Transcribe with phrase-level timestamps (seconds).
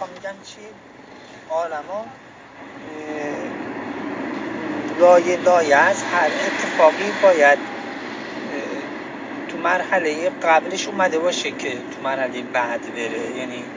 [0.00, 0.82] می‌خوام میگم چی؟
[1.48, 2.06] عالما
[4.98, 7.58] لایه لایه از هر اتفاقی باید
[9.48, 13.30] تو مرحله قبلش اومده باشه که تو مرحله بعد بره.
[13.30, 13.72] یعنی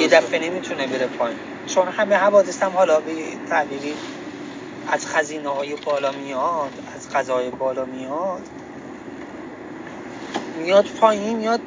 [0.00, 1.66] یه دفعه نمی‌تونه بره پایین.
[1.66, 4.02] چون همه حوادث هم حالا به تعبیری
[4.86, 8.42] از خزینه های بالا میاد از غذای بالا میاد.
[10.54, 11.62] میاد پایین میاد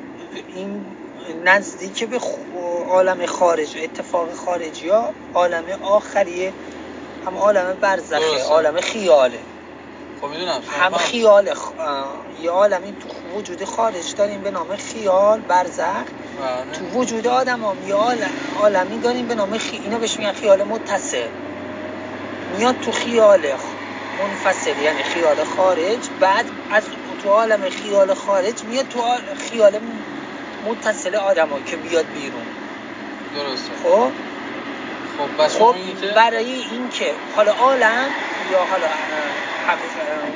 [0.48, 0.95] این
[1.34, 2.20] نزدیک به
[2.90, 6.56] عالم خارج اتفاق خارجی ها عالم آخریه.
[7.22, 9.44] هم عالم برزخه عالم خیاله.
[10.22, 11.72] خب می‌دونم هم خیال خ...
[12.40, 16.06] یه عالمی تو وجود خارج داریم به نام خیال برزخ.
[16.38, 16.72] بله.
[16.74, 18.32] تو وجود آدم هم یه عالم...
[18.56, 19.78] عالمی داریم به نام خی...
[19.78, 21.30] اینو بهش میگن خیال متصل.
[22.48, 23.58] میاد تو خیال
[24.18, 26.12] منفصل یعنی خیال خارج.
[26.20, 26.86] بعد از
[27.20, 29.02] تو عالم خیال خارج میاد تو
[29.38, 29.80] خیال
[30.66, 32.46] متصل آدم ها که بیاد بیرون.
[33.36, 33.72] درسته.
[33.84, 34.12] خب؟
[35.18, 35.76] خب, خب
[36.16, 38.10] برای اینکه حالا عالم
[38.52, 38.88] یا حالا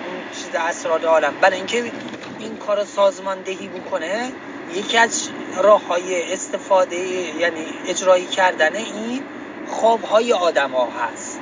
[0.08, 1.91] اون چیز اسرار عالم برای اینکه
[2.39, 4.31] این کار سازماندهی بکنه
[4.75, 6.97] یکی از راه های استفاده
[7.39, 9.23] یعنی اجرایی کردن این
[9.67, 11.39] خواب های آدم ها هست.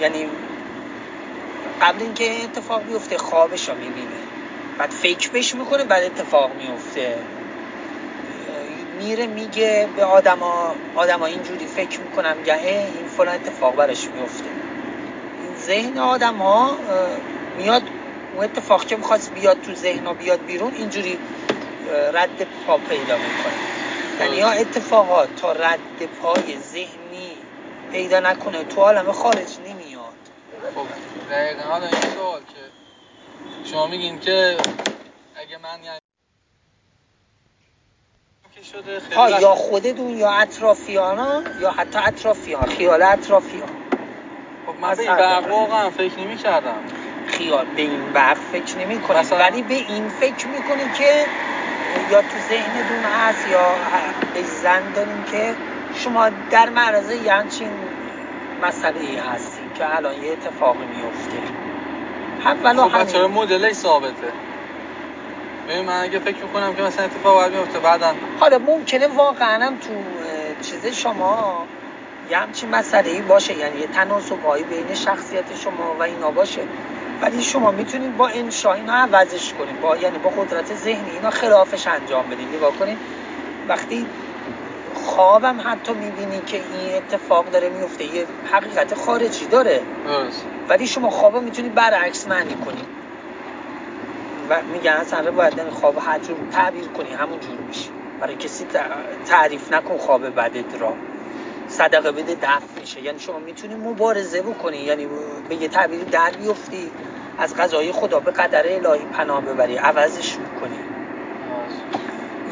[0.00, 0.26] یعنی
[1.82, 4.06] قبل اینکه اتفاق بیفته خوابش رو می‌بینه.
[4.78, 7.18] بعد فکر بش می‌کنه بعد اتفاق میفته
[8.98, 14.50] میره میگه به آدما آدما اینجوری فکر می‌کنم گه این فلان اتفاق براش میفته
[15.66, 16.34] ذهن آدم
[17.58, 17.82] میاد
[18.34, 21.18] اون اتفاق که می‌خواست بیاد تو ذهن بیاد بیرون اینجوری
[22.12, 23.54] رد پا پیدا می‌کنه.
[24.20, 25.80] یعنی ها اتفاقات تا رد
[26.22, 27.36] پای ذهنی
[27.92, 30.14] پیدا نکنه تو عالم خارج نمیاد.
[30.74, 30.86] خب
[31.30, 32.60] دقیقا حالا این سوال که
[33.70, 34.56] شما میگین که
[35.36, 35.98] اگه من یعنی
[39.16, 42.66] ها یا خودتون یا اطرافیان یا حتی اطرافیان.
[42.66, 43.68] خیال اطرافیان.
[44.66, 46.76] خب من به این واقعا فکر نمی کردم
[47.26, 48.12] خیال به این
[48.52, 51.26] فکر نمی کنید ولی به این فکر می کنید که
[52.10, 53.74] یا تو ذهنتون هست یا
[54.34, 55.54] به زن داریم که
[55.94, 57.70] شما در معرض یه همچین
[58.62, 61.38] مسئله ای هستیم که الان یه اتفاقی میفته
[62.44, 64.32] هم ولو خب همین مدلش ثابته.
[65.68, 68.14] ببین من اگه فکر می‌کنم که مثلا اتفاق باید میفته بعدا.
[68.40, 69.92] حالا ممکنه واقعا هم تو
[70.62, 71.66] چیز شما
[72.30, 76.60] یه همچین مسئله ای باشه یعنی یه تناسب هایی بین شخصیت شما و اینا باشه.
[77.22, 81.86] ولی شما می‌تونید با انشا اینا عوضش کنید با یعنی با قدرت ذهنی اینا خلافش
[81.86, 82.48] انجام بدید.
[82.56, 82.98] نگاه کنید
[83.68, 84.06] وقتی
[84.94, 89.82] خوابم حتی می‌بینی که این اتفاق داره میفته یه حقیقت خارجی داره.
[90.68, 92.86] ولی شما خوابم می‌تونید برعکس معنی کنید.
[94.48, 97.90] و میگن اصلا باید این خواب هر جور تعبیر کنی همون جور میشه
[98.20, 98.66] برای کسی
[99.26, 100.96] تعریف نکن خواب بدت را.
[101.68, 103.00] صدقه بده دفع میشه.
[103.02, 104.78] یعنی شما می‌تونی مبارزه بکنی.
[104.78, 105.06] یعنی
[105.48, 106.90] به یه تعبیری در بیفتی.
[107.38, 109.76] از غذای خدا به قدر الهی پناه ببری.
[109.76, 110.78] عوضش کنی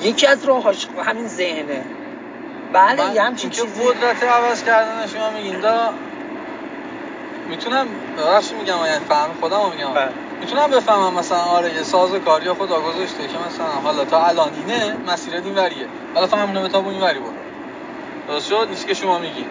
[0.00, 1.84] یکی از راهاش همین ذهنه.
[2.72, 5.60] بله یه همچین چیزی قدرت عوض کردن شما میگین.
[5.60, 5.94] دا
[7.49, 9.94] می‌تونم راست میگم یعنی فهم خودم میگم.
[9.94, 10.24] بله.
[10.44, 14.97] می‌تونم بفهمم مثلا آره یه ساز کاری خدا گذاشته که مثلا حالا تا الان اینه
[15.06, 15.88] مسیر این وریه.
[16.15, 17.32] حالا فهمونه به تا این وری برو.
[18.28, 19.47] درست شد؟ نیست که شما میگین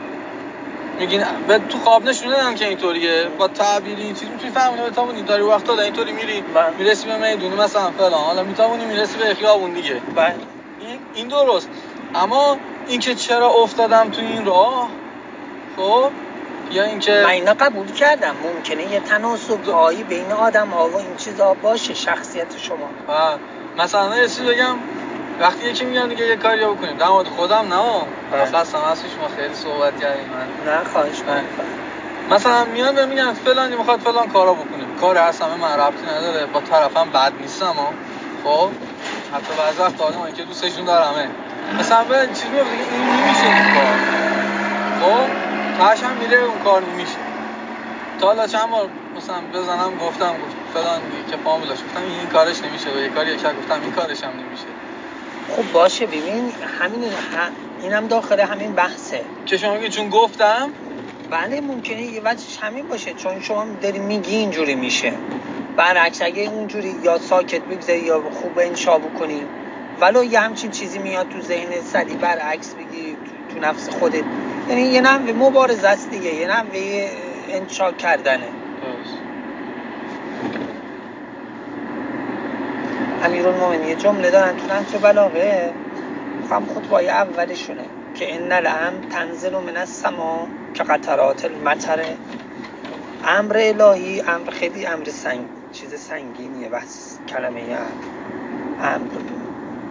[1.00, 3.26] میگین به تو خواب نشونه که اینطوریه.
[3.38, 6.42] با تعبیری چیز می‌تونی فهمونه به تا این داری وقت داره اینطوری میری.
[6.42, 6.74] بله.
[6.78, 8.14] می‌رسی به می‌دونی مثلا فلان.
[8.14, 10.02] حالا می‌تونی می‌رسی به خیابون دیگه.
[10.16, 10.36] بله.
[11.14, 11.70] این درست.
[12.16, 14.92] اما اینکه چرا افتادم تو این راه؟
[15.76, 16.12] خب؟
[16.74, 18.36] یا اینکه من اینا قبول کردم.
[18.44, 22.90] ممکنه یه تناسب هایی بین آدم ها و این چیزا باشه شخصیت شما.
[23.08, 23.40] ها
[23.78, 24.76] مثلا یه چیز بگم.
[25.40, 26.98] وقتی یکی میگم دیگه یه کاری بکنیم.
[26.98, 29.10] در مورد خودم نه؟ خواستم هستش.
[29.22, 30.26] ما خیلی صحبت کردیم.
[30.30, 31.22] من نه خواهش
[32.32, 34.84] مثلا میان به میگن فلانی می‌خواد فلان کارا بکنه.
[35.02, 36.46] کار اصلا من ربطی نداره.
[36.46, 37.94] با طرفم بد نیستم ها
[38.44, 38.70] خب؟
[39.34, 41.28] حتی بعضی وقت آدمایی که دوستشون دارمه.
[41.80, 43.96] مثلا به چیز میگه این نمیشه این کار.
[45.02, 45.43] خب؟
[45.82, 47.18] هم میره اون کار نمیشه
[48.20, 52.90] تا حالا چند بار مثلا بزنم گفتم گفت فلان که فامیلاش گفتم این کارش نمیشه
[52.92, 54.66] و یه کاری یک گفتم این کارش هم نمیشه.
[55.50, 57.04] خب باشه ببین همین
[57.82, 59.26] اینم داخل همین بحثه.
[59.46, 60.74] که شما چون گفتم؟
[61.32, 65.14] بله ممکنه یه وجهش همین باشه چون شما داری میگی اینجوری میشه.
[65.78, 69.46] برعکس اگه اونجوری یا ساکت بگذاری یا خوب انشا بکنی
[70.02, 74.24] ولو یه همچین چیزی میاد تو ذهن سری برعکس بگی تو, تو نفس خودت.
[74.70, 77.10] یعنی یه نحوه مبارزه است دیگه یه نحوه
[77.50, 78.50] انشا کردنه.
[83.24, 85.74] امیر المومنی یه جمله دارن تو نهج بلاغه.
[86.50, 92.18] خود خطبای اولشونه که ان الام تنزل من السما که قطرات المطر.
[93.24, 97.78] امر الهی امر خیلی امر سنگ چیز سنگینیه بس کلمه
[98.80, 99.12] امر.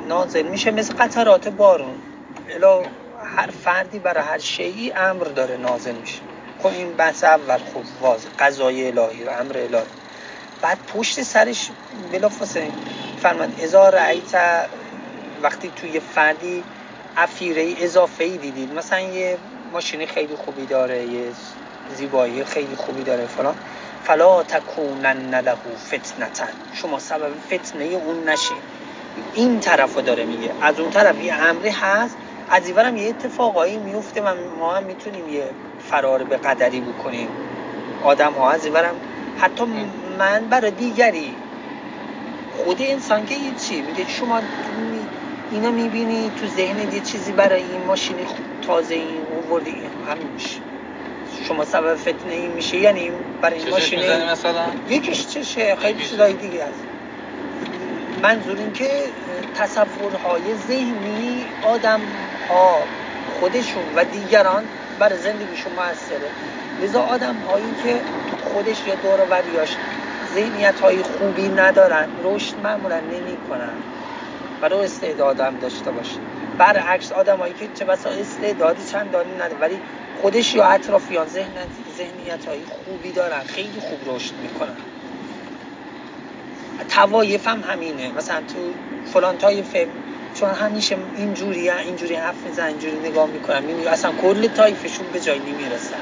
[0.09, 2.03] نازل میشه مثل قطرات بارون.
[2.49, 6.21] الا هر فردی برای هر شیعی امر داره نازل میشه.
[6.59, 8.29] خب این بحث اول خوب واضح.
[8.39, 9.87] قضای الهی و امر الهی.
[10.63, 11.71] بعد پشت سرش
[12.13, 12.71] بلافاصله
[13.23, 14.35] فرمان ازا رأیت
[15.43, 16.65] وقتی توی فردی
[17.17, 19.39] افیره اضافه ای دیدید مثلا یه
[19.73, 21.33] ماشینی خیلی خوبی داره یه
[21.89, 23.57] زیبایی خیلی خوبی داره فلان.
[24.05, 28.63] فلا تکونن له فتنتن شما سبب فتنه اون نشید
[29.35, 30.55] این طرفو داره میگه.
[30.63, 32.17] از اون طرف یه امری هست
[32.53, 37.29] از هم یه اتفاقایی میفته و ما هم می‌تونیم یه فرار به قدری بکنیم.
[38.05, 38.95] آدم ها از هم
[39.37, 39.65] حتی
[40.19, 41.37] من برای دیگری
[42.51, 44.43] خود انسان که یه چی؟ میگه شما
[45.51, 48.27] اینا می‌بینی تو ذهن یه چیزی برای این ماشین
[48.63, 50.61] تازه این اووردی همین میشه.
[51.49, 53.11] شما سبب فتنه این میشه یعنی
[53.43, 54.01] برای این ماشین
[54.31, 56.92] مثلا؟ یکیش چشه خیلی چیزای دیگه هست.
[58.23, 59.15] منظور این که
[59.55, 62.01] تصورهای ذهنی آدم
[62.49, 62.89] ها
[63.25, 66.33] خودشون و دیگران برای زندگیشون موثره
[66.79, 68.07] لذا آدم هایی که
[68.39, 69.81] خودش یا دور وریاش
[70.25, 73.85] ذهنیت های خوبی ندارن رشد معمولا نمی کنن
[74.61, 76.21] برای استعدادم داشته باشه
[76.59, 79.81] برعکس آدمایی که چه بسا استعدادی چندانی نداره ولی
[80.13, 81.27] خودش یا اطرافیان
[81.97, 84.77] ذهنیت های خوبی دارن خیلی خوب رشد می‌کنن.
[86.89, 88.13] توایف هم همینه.
[88.13, 88.75] مثلا تو
[89.05, 89.89] فلان تایفه
[90.35, 95.41] چون همیشه اینجوری اینجوری حرف میزن اینجوری نگاه می‌کنن می‌بینی اصلا کل تایفشون به جایی
[95.41, 95.97] نمی‌رسن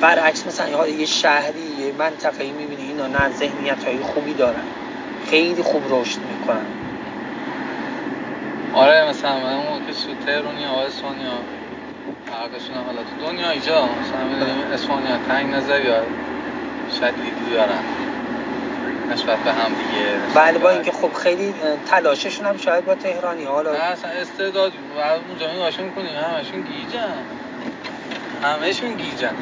[0.00, 4.64] برعکس مثلا یه شهری یه منطقه می‌بینی اینا نه ذهنیت های خوبی دارن.
[5.30, 6.66] خیلی خوب رشد می‌کنن.
[8.74, 11.32] آره مثلا من اون که سو تهرونی ها اسفانیا
[12.26, 14.64] فرقشون حالا تو دنیا ایجا مثلا.
[14.74, 16.00] اسفانیا تنگ نظری ها
[17.00, 17.82] شدیدی دارن.
[19.12, 21.54] نسبت به هم دیگه بله با اینکه خب خیلی
[21.90, 23.44] تلاششون هم شاید با تهرانی.
[23.44, 24.72] حالا اصلا استعداد
[25.28, 27.14] اونجا نگاهشون کنی همشون گیجن.
[28.42, 29.34] همشون گیجن.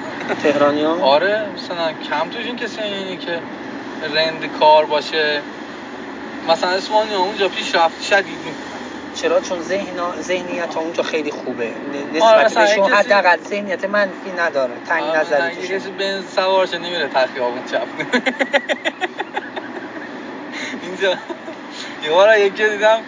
[0.43, 3.39] تهرانی ها؟ آره مثلا کم توشون کسی یعنی که
[4.15, 5.41] رند کار باشه.
[6.49, 8.71] مثلا اسمانی اونجا پیش رفت شدید
[9.15, 11.71] چرا؟ چون ذهن ذهنیت اونجا خیلی خوبه.
[12.15, 17.63] نسبت آره بهشون حداقل ذهنیت منفی نداره تنگ آره نظری کسی بنز سوارش نمیره تخیابون
[17.73, 17.87] چپ.
[21.01, 21.19] اینجا.
[22.05, 22.99] یه بار یکی دیدم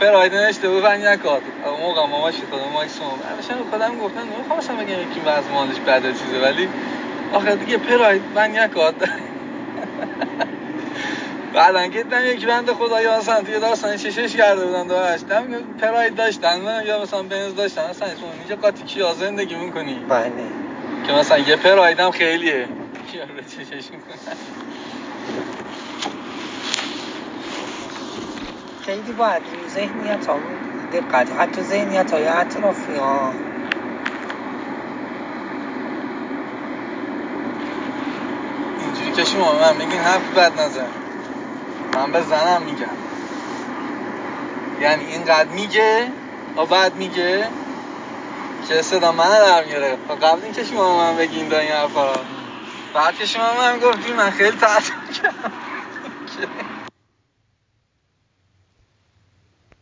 [0.00, 5.20] پراید نشته بود فن نکات موقع ماما شد ماکسیموم همیشه خودم گفتم نمی‌خواستم بگم یکی
[5.20, 6.68] وضع مالش بده چیزه ولی
[7.32, 8.94] آخه دیگه پراید من نکات
[11.54, 15.44] بعد که دیدم یک بند خدا مثلا توی داستان چشش کرده بودن داشت دم
[15.80, 20.30] پراید داشتن یا مثلا بنز داشتن اصلا اینجا قاطی کیا زندگی می‌کنی؟ بله.
[21.06, 22.68] که مثلا یه پرایدم خیلیه.
[23.12, 24.36] کیا رو چشش می‌کنن
[28.86, 30.38] خیلی باید رو ذهنیت ها
[30.92, 33.32] دقت حتی ذهنیت های اطرافی ها.
[38.80, 40.88] اینجوری که شما من میگین حرف بد نزن.
[41.94, 42.96] من به زنم میگم.
[44.80, 46.08] یعنی اینقدر میگه
[46.56, 47.48] و بعد میگه
[48.68, 49.96] که صدا من در میاره.
[50.22, 52.12] قبل این که شما من بگین دا این حرفا
[52.94, 55.52] بعد که شما من گفتی من خیلی تحصیل کردم.